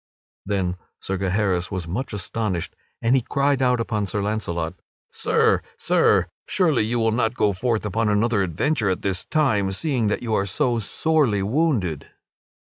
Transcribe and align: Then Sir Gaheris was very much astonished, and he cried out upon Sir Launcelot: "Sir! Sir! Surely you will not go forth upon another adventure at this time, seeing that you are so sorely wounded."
Then 0.47 0.77
Sir 0.99 1.19
Gaheris 1.19 1.69
was 1.69 1.85
very 1.85 1.93
much 1.93 2.11
astonished, 2.11 2.75
and 3.03 3.15
he 3.15 3.21
cried 3.21 3.61
out 3.61 3.79
upon 3.79 4.07
Sir 4.07 4.19
Launcelot: 4.23 4.73
"Sir! 5.11 5.61
Sir! 5.77 6.25
Surely 6.47 6.83
you 6.83 6.97
will 6.97 7.11
not 7.11 7.35
go 7.35 7.53
forth 7.53 7.85
upon 7.85 8.09
another 8.09 8.41
adventure 8.41 8.89
at 8.89 9.03
this 9.03 9.25
time, 9.25 9.71
seeing 9.71 10.07
that 10.07 10.23
you 10.23 10.33
are 10.33 10.47
so 10.47 10.79
sorely 10.79 11.43
wounded." 11.43 12.09